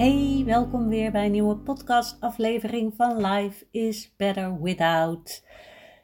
[0.00, 5.44] Hey, welkom weer bij een nieuwe podcastaflevering van Life is Better Without.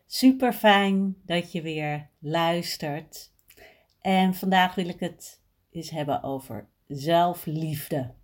[0.07, 3.33] Super fijn dat je weer luistert.
[4.01, 8.15] En vandaag wil ik het eens hebben over zelfliefde.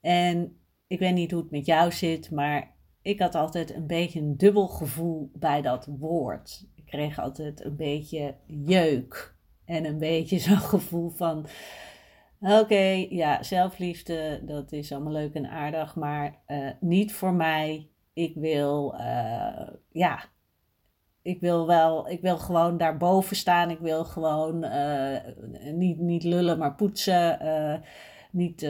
[0.00, 0.56] En
[0.86, 4.36] ik weet niet hoe het met jou zit, maar ik had altijd een beetje een
[4.36, 6.66] dubbel gevoel bij dat woord.
[6.74, 9.34] Ik kreeg altijd een beetje jeuk
[9.64, 11.46] en een beetje zo'n gevoel van
[12.40, 17.90] Oké, ja, zelfliefde, dat is allemaal leuk en aardig, maar uh, niet voor mij.
[18.12, 20.24] Ik wil, uh, ja,
[21.22, 23.70] ik wil wel, ik wil gewoon daarboven staan.
[23.70, 25.16] Ik wil gewoon uh,
[25.72, 27.38] niet, niet lullen, maar poetsen.
[28.32, 28.68] niet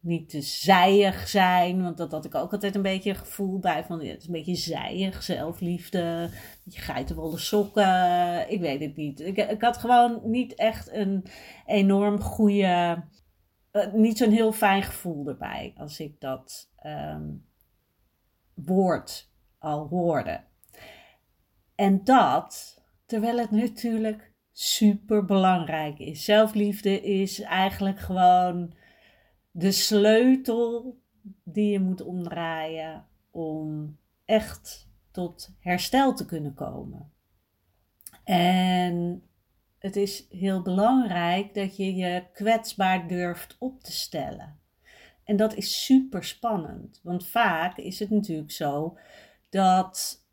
[0.00, 1.82] niet te zijig zijn.
[1.82, 3.84] Want dat had ik ook altijd een beetje een gevoel bij.
[3.84, 6.30] Van het een beetje zijig, zelfliefde.
[6.64, 8.50] Je geitenwolle sokken.
[8.50, 9.20] Ik weet het niet.
[9.20, 11.24] Ik, ik had gewoon niet echt een
[11.66, 13.04] enorm goede.
[13.72, 15.72] Uh, niet zo'n heel fijn gevoel erbij.
[15.76, 17.44] Als ik dat um,
[18.54, 20.40] woord al hoorde.
[21.74, 26.24] En dat, terwijl het natuurlijk super belangrijk is.
[26.24, 28.74] Zelfliefde is eigenlijk gewoon
[29.50, 30.98] de sleutel
[31.44, 37.12] die je moet omdraaien om echt tot herstel te kunnen komen.
[38.24, 39.22] En
[39.78, 44.58] het is heel belangrijk dat je je kwetsbaar durft op te stellen.
[45.24, 48.98] En dat is super spannend, want vaak is het natuurlijk zo
[49.48, 50.24] dat,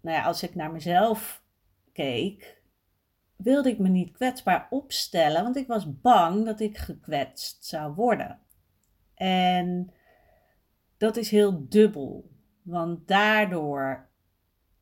[0.00, 1.42] nou ja, als ik naar mezelf
[1.92, 2.62] keek,
[3.36, 8.40] wilde ik me niet kwetsbaar opstellen, want ik was bang dat ik gekwetst zou worden.
[9.20, 9.92] En
[10.96, 12.30] dat is heel dubbel,
[12.62, 14.08] want daardoor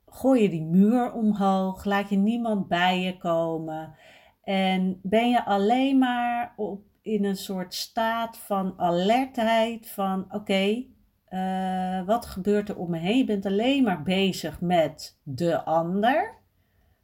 [0.06, 3.94] gooi je die muur omhoog, laat je niemand bij je komen
[4.42, 10.84] en ben je alleen maar op, in een soort staat van alertheid van oké,
[11.30, 13.16] uh, wat gebeurt er om me heen?
[13.16, 16.34] Je bent alleen maar bezig met de ander.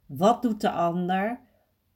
[0.05, 1.39] Wat doet de ander?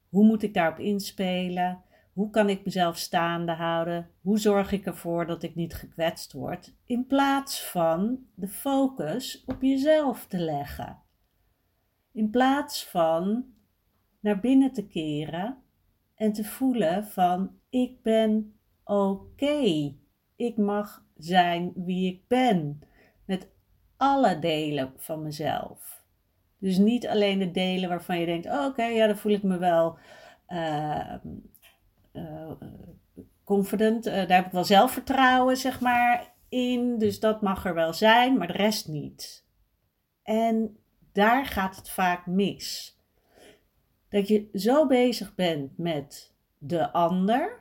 [0.09, 1.81] Hoe moet ik daarop inspelen?
[2.13, 4.09] Hoe kan ik mezelf staande houden?
[4.21, 6.73] Hoe zorg ik ervoor dat ik niet gekwetst word?
[6.85, 10.97] In plaats van de focus op jezelf te leggen.
[12.11, 13.45] In plaats van
[14.19, 15.57] naar binnen te keren
[16.15, 19.93] en te voelen van ik ben oké.
[20.35, 22.79] Ik mag zijn wie ik ben.
[23.25, 23.47] Met
[23.97, 26.03] alle delen van mezelf.
[26.57, 29.57] Dus niet alleen de delen waarvan je denkt: oh, oké, ja, dan voel ik me
[29.57, 29.97] wel
[30.47, 31.15] uh,
[33.43, 34.07] confident.
[34.07, 36.97] Uh, daar heb ik wel zelfvertrouwen, zeg maar, in.
[36.97, 39.45] Dus dat mag er wel zijn, maar de rest niet.
[40.23, 40.77] En
[41.11, 42.97] daar gaat het vaak mis.
[44.09, 47.59] Dat je zo bezig bent met de ander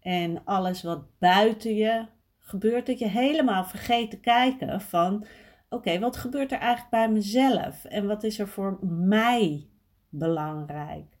[0.00, 2.06] en alles wat buiten je
[2.38, 5.26] gebeurt, dat je helemaal vergeet te kijken van:
[5.68, 9.68] oké, wat gebeurt er eigenlijk bij mezelf en wat is er voor mij
[10.08, 11.18] belangrijk?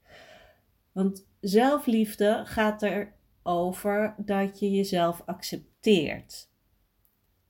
[0.92, 6.50] Want zelfliefde gaat erover dat je jezelf accepteert.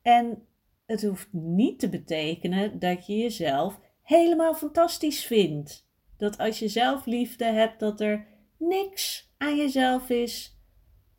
[0.02, 0.46] En
[0.86, 5.88] het hoeft niet te betekenen dat je jezelf helemaal fantastisch vindt.
[6.16, 8.26] Dat als je zelfliefde hebt, dat er
[8.56, 10.58] niks aan jezelf is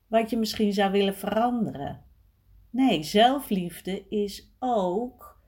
[0.07, 2.03] wat je misschien zou willen veranderen.
[2.69, 5.41] Nee, zelfliefde is ook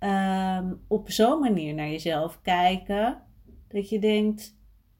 [0.00, 3.22] um, op zo'n manier naar jezelf kijken
[3.68, 4.58] dat je denkt: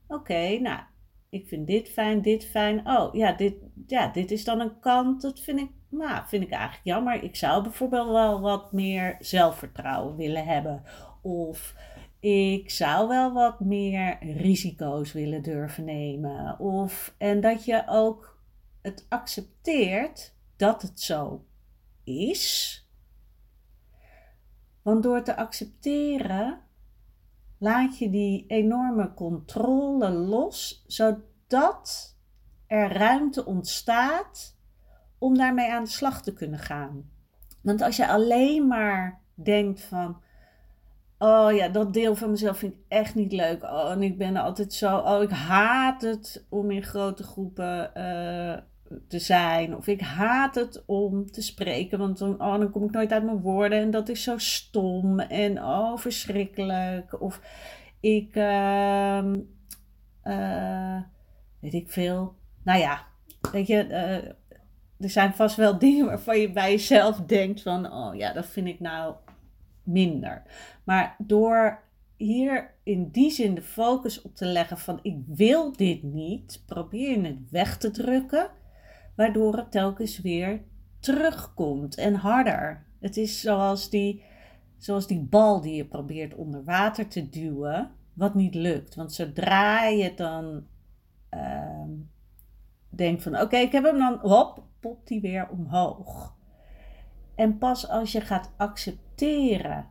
[0.08, 0.80] oké, nou,
[1.30, 2.88] ik vind dit fijn, dit fijn.
[2.88, 3.54] Oh ja dit,
[3.86, 7.22] ja, dit is dan een kant, dat vind ik, nou, vind ik eigenlijk jammer.
[7.22, 10.82] Ik zou bijvoorbeeld wel wat meer zelfvertrouwen willen hebben.
[11.22, 11.74] Of
[12.20, 16.58] ik zou wel wat meer risico's willen durven nemen.
[16.58, 18.38] Of, en dat je ook
[18.82, 21.44] het accepteert dat het zo
[22.04, 22.80] is.
[24.82, 26.60] Want door te accepteren
[27.66, 32.16] laat je die enorme controle los, zodat
[32.66, 34.56] er ruimte ontstaat
[35.18, 37.10] om daarmee aan de slag te kunnen gaan.
[37.62, 40.22] Want als je alleen maar denkt van,
[41.18, 43.62] oh ja, dat deel van mezelf vind ik echt niet leuk.
[43.62, 48.58] Oh, en ik ben altijd zo, oh, ik haat het om in grote groepen uh,
[49.08, 49.76] te zijn.
[49.76, 53.24] Of ik haat het om te spreken, want dan, oh, dan kom ik nooit uit
[53.24, 57.20] mijn woorden en dat is zo stom en oh, verschrikkelijk.
[57.20, 57.40] Of
[58.00, 59.22] ik, uh,
[60.24, 61.00] uh,
[61.60, 62.34] weet ik veel.
[62.62, 63.06] Nou ja,
[63.52, 64.14] weet je, uh,
[64.98, 68.66] er zijn vast wel dingen waarvan je bij jezelf denkt van, oh ja, dat vind
[68.66, 69.14] ik nou
[69.82, 70.42] minder.
[70.84, 71.84] Maar door
[72.16, 77.10] hier in die zin de focus op te leggen van ik wil dit niet, probeer
[77.10, 78.50] je het weg te drukken
[79.16, 80.62] waardoor het telkens weer
[80.98, 82.86] terugkomt en harder.
[83.00, 84.24] Het is zoals die,
[84.78, 88.94] zoals die bal die je probeert onder water te duwen, wat niet lukt.
[88.94, 90.66] Want zodra je dan
[91.30, 91.82] uh,
[92.88, 96.34] denkt van oké, ik heb hem dan, hop, popt die weer omhoog.
[97.34, 99.90] En pas als je gaat accepteren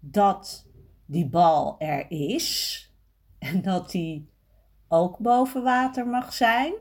[0.00, 0.66] dat
[1.06, 2.82] die bal er is
[3.38, 4.30] en dat die
[4.88, 6.72] ook boven water mag zijn,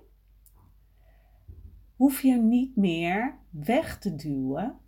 [1.97, 4.79] hoef je niet meer weg te duwen.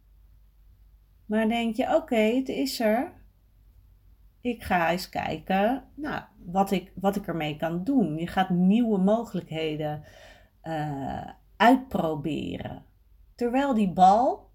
[1.26, 3.14] Maar denk je, oké, het is er.
[4.42, 8.18] Ik ga eens kijken nou, wat, ik, wat ik ermee kan doen.
[8.18, 10.04] Je gaat nieuwe mogelijkheden
[10.64, 12.86] uh, uitproberen.
[13.36, 14.50] Terwijl die bal,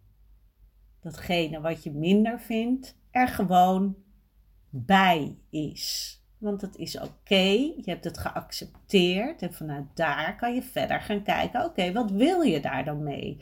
[1.00, 3.96] datgene wat je minder vindt, er gewoon
[4.68, 6.18] bij is.
[6.44, 11.22] Want het is oké, je hebt het geaccepteerd en vanuit daar kan je verder gaan
[11.22, 13.38] kijken, oké, wat wil je daar dan mee?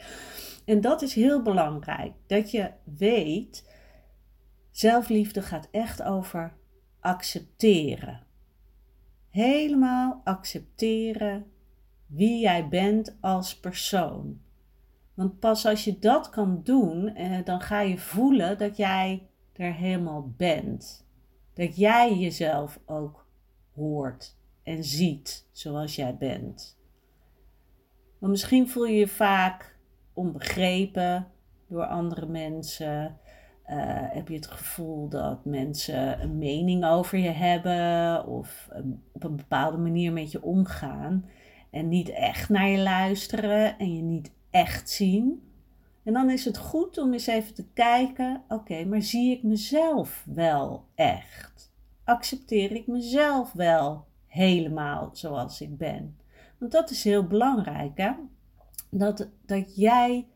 [0.64, 3.70] En dat is heel belangrijk, dat je weet,
[4.70, 6.52] zelfliefde gaat echt over
[7.00, 8.20] accepteren.
[9.30, 11.46] Helemaal accepteren
[12.06, 14.40] wie jij bent als persoon.
[15.14, 19.74] Want pas als je dat kan doen, eh, dan ga je voelen dat jij er
[19.74, 21.06] helemaal bent.
[21.54, 23.26] Dat jij jezelf ook
[23.74, 26.78] hoort en ziet zoals jij bent.
[28.18, 29.78] Want misschien voel je je vaak
[30.12, 31.26] onbegrepen
[31.68, 33.18] door andere mensen.
[33.66, 38.68] Uh, heb je het gevoel dat mensen een mening over je hebben of
[39.12, 41.28] op een bepaalde manier met je omgaan
[41.70, 45.51] en niet echt naar je luisteren en je niet echt zien.
[46.04, 50.24] En dan is het goed om eens even te kijken: oké, maar zie ik mezelf
[50.34, 51.72] wel echt?
[52.04, 56.16] Accepteer ik mezelf wel helemaal zoals ik ben?
[56.58, 58.12] Want dat is heel belangrijk, hè?
[58.90, 60.26] Dat, dat jij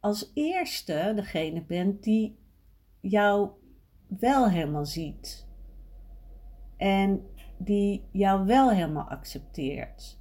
[0.00, 2.38] als eerste degene bent die
[3.00, 3.50] jou
[4.06, 5.46] wel helemaal ziet.
[6.76, 10.18] En die jou wel helemaal accepteert.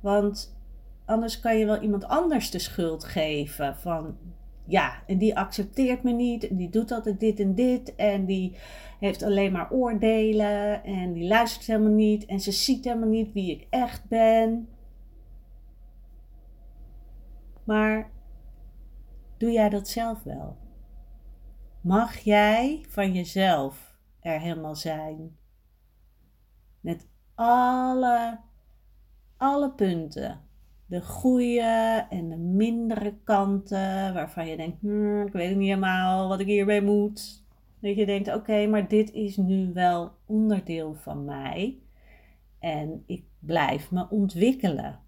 [0.00, 0.56] Want
[1.04, 4.18] anders kan je wel iemand anders de schuld geven van
[4.66, 8.56] ja, en die accepteert me niet en die doet altijd dit en dit en die
[9.00, 13.50] heeft alleen maar oordelen en die luistert helemaal niet en ze ziet helemaal niet wie
[13.50, 14.68] ik echt ben.
[17.64, 18.10] Maar
[19.38, 20.56] doe jij dat zelf wel?
[21.80, 25.36] Mag jij van jezelf er helemaal zijn?
[26.80, 28.38] Met alle
[29.36, 30.43] alle punten.
[30.94, 36.40] De goede en de mindere kanten, waarvan je denkt, hmm, ik weet niet helemaal wat
[36.40, 37.44] ik hiermee moet.
[37.80, 41.78] Dat je denkt, oké, maar dit is nu wel onderdeel van mij.
[42.58, 45.00] En ik blijf me ontwikkelen.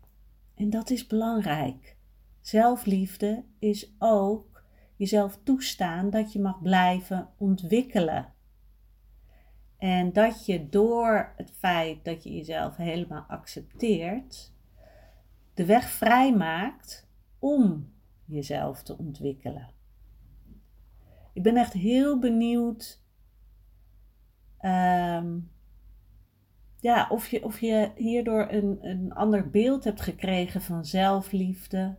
[0.55, 1.97] En dat is belangrijk.
[2.41, 4.63] Zelfliefde is ook
[4.97, 8.33] jezelf toestaan dat je mag blijven ontwikkelen.
[9.79, 14.55] En dat je door het feit dat je jezelf helemaal accepteert,
[15.57, 17.09] de weg vrijmaakt
[17.39, 17.93] om
[18.25, 19.71] jezelf te ontwikkelen.
[21.33, 23.03] Ik ben echt heel benieuwd
[24.59, 25.39] ehm,
[26.81, 31.97] ja, of, je, of je hierdoor een, een ander beeld hebt gekregen van zelfliefde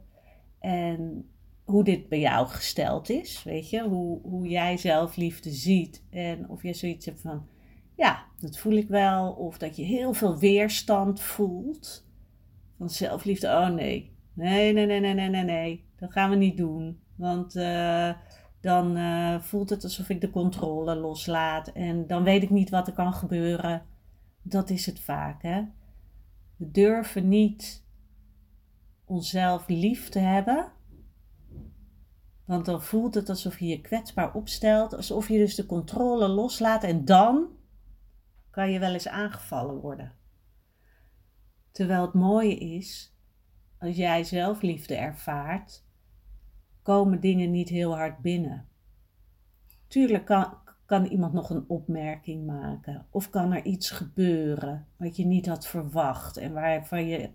[0.60, 1.30] en
[1.64, 3.44] hoe dit bij jou gesteld is.
[3.44, 7.48] Weet je, hoe, hoe jij zelfliefde ziet en of je zoiets hebt van
[7.96, 9.32] ja, dat voel ik wel.
[9.32, 12.07] Of dat je heel veel weerstand voelt.
[12.78, 13.48] Van zelfliefde.
[13.48, 14.16] Oh nee.
[14.34, 15.86] Nee, nee, nee, nee, nee, nee, nee.
[15.96, 17.00] Dat gaan we niet doen.
[17.16, 18.14] Want uh,
[18.62, 21.68] dan uh, voelt het alsof ik de controle loslaat.
[21.68, 23.86] En dan weet ik niet wat er kan gebeuren.
[24.42, 25.62] Dat is het vaak, hè.
[26.56, 27.84] We durven niet
[29.06, 30.72] onszelf lief te hebben.
[32.46, 36.84] Want dan voelt het alsof je je kwetsbaar opstelt, alsof je dus de controle loslaat
[36.84, 37.48] en dan
[38.50, 40.12] kan je wel eens aangevallen worden.
[41.78, 43.16] Terwijl het mooie is,
[43.80, 45.86] als jij zelfliefde ervaart,
[46.82, 48.68] komen dingen niet heel hard binnen.
[49.88, 55.26] Tuurlijk kan, kan iemand nog een opmerking maken of kan er iets gebeuren wat je
[55.26, 57.30] niet had verwacht en waarvan je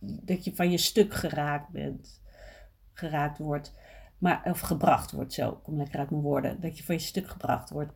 [0.00, 2.22] dat je van je stuk geraakt bent,
[2.92, 3.74] geraakt wordt,
[4.18, 7.28] maar of gebracht wordt zo, kom lekker uit mijn woorden, dat je van je stuk
[7.28, 7.92] gebracht wordt.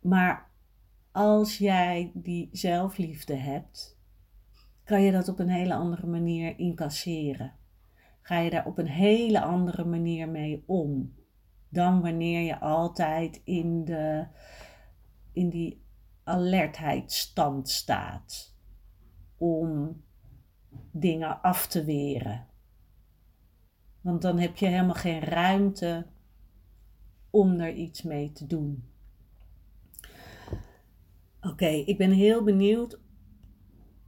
[0.00, 0.50] Maar
[1.12, 3.97] als jij die zelfliefde hebt,
[4.88, 7.52] kan je dat op een hele andere manier incasseren.
[8.20, 11.14] Ga je daar op een hele andere manier mee om
[11.68, 14.26] dan wanneer je altijd in, de,
[15.32, 15.84] in die
[16.24, 18.56] alertheidstand staat
[19.36, 20.02] om
[20.92, 22.46] dingen af te weren.
[24.00, 26.06] Want dan heb je helemaal geen ruimte
[27.30, 28.84] om er iets mee te doen.
[31.40, 32.98] Oké, ik ben heel benieuwd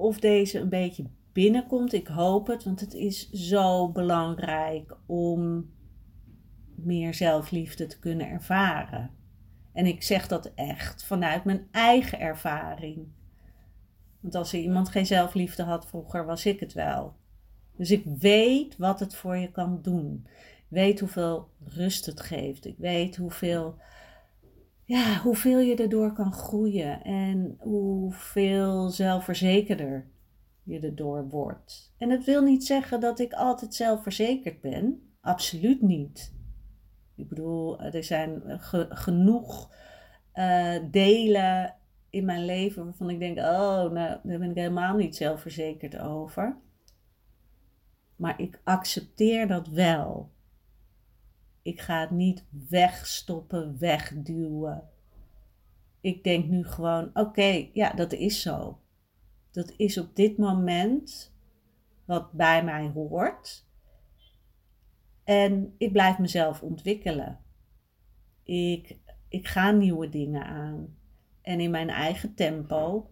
[0.01, 1.93] of deze een beetje binnenkomt.
[1.93, 5.71] Ik hoop het, want het is zo belangrijk om
[6.75, 9.11] meer zelfliefde te kunnen ervaren.
[9.73, 13.07] En ik zeg dat echt vanuit mijn eigen ervaring.
[14.21, 17.15] Want als er iemand geen zelfliefde had vroeger, was ik het wel.
[17.77, 20.27] Dus ik weet wat het voor je kan doen.
[20.57, 22.67] Ik weet hoeveel rust het geeft.
[22.67, 23.75] Ik weet hoeveel,
[24.91, 27.03] ja, hoeveel je erdoor kan groeien.
[27.03, 30.11] En hoeveel zelfverzekerder
[30.63, 31.95] je erdoor wordt.
[31.99, 35.13] En het wil niet zeggen dat ik altijd zelfverzekerd ben.
[35.21, 36.35] Absoluut niet.
[37.17, 38.43] Ik bedoel, er zijn
[38.89, 39.75] genoeg
[40.35, 41.75] uh, delen
[42.11, 46.57] in mijn leven waarvan ik denk: oh, nou, daar ben ik helemaal niet zelfverzekerd over.
[48.17, 50.31] Maar ik accepteer dat wel.
[51.71, 54.89] Ik ga het niet wegstoppen, wegduwen.
[56.01, 58.81] Ik denk nu gewoon: oké, ja, dat is zo.
[59.51, 61.35] Dat is op dit moment
[62.05, 63.67] wat bij mij hoort.
[65.25, 67.39] En ik blijf mezelf ontwikkelen.
[68.43, 68.99] Ik,
[69.29, 70.97] ik ga nieuwe dingen aan.
[71.43, 73.11] En in mijn eigen tempo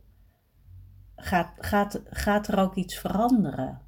[1.16, 3.80] gaat, gaat, gaat er ook iets veranderen.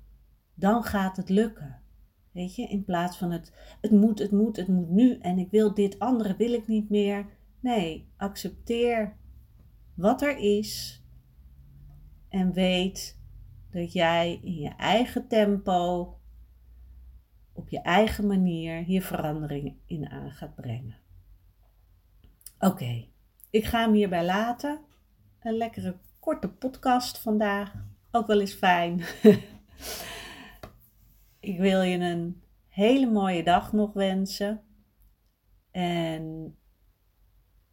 [0.55, 1.83] Dan gaat het lukken.
[2.33, 5.51] Weet je, in plaats van het, het moet, het moet, het moet nu en ik
[5.51, 7.27] wil dit andere, wil ik niet meer.
[7.61, 9.17] Nee, accepteer
[9.95, 11.03] wat er is
[12.29, 13.19] en weet
[13.71, 16.15] dat jij in je eigen tempo
[17.53, 20.97] op je eigen manier hier verandering in aan gaat brengen.
[22.59, 23.07] Oké,
[23.51, 24.81] ik ga hem hierbij laten.
[25.41, 27.75] Een lekkere korte podcast vandaag.
[28.11, 29.01] Ook wel eens fijn.
[31.51, 34.63] ik wil je een hele mooie dag nog wensen.
[35.71, 36.57] En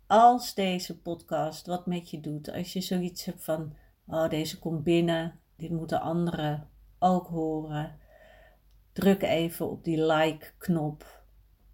[0.07, 3.75] als deze podcast wat met je doet, als je zoiets hebt van,
[4.07, 6.69] oh deze komt binnen, dit moeten anderen
[6.99, 7.99] ook horen
[8.93, 11.23] druk even op die like-knop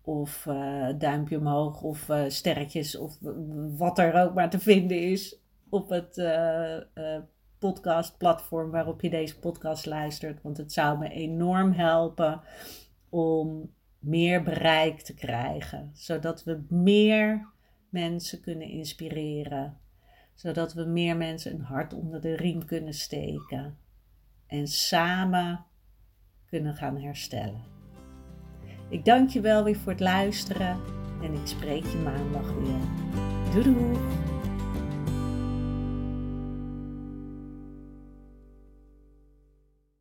[0.02, 3.18] of uh, duimpje omhoog of uh, sterretjes of
[3.78, 6.78] wat er ook maar te vinden is op het uh,
[7.64, 10.42] podcastplatform waarop je deze podcast luistert.
[10.42, 12.42] Want het zou me enorm helpen
[13.10, 17.48] om meer bereik te krijgen, zodat we meer
[17.90, 19.78] mensen kunnen inspireren,
[20.34, 23.78] zodat we meer mensen een hart onder de riem kunnen steken
[24.48, 25.66] en samen
[26.46, 27.64] kunnen gaan herstellen.
[28.90, 30.80] Ik dank je wel weer voor het luisteren
[31.22, 32.82] en ik spreek je maandag weer.
[33.52, 34.33] Doei doei!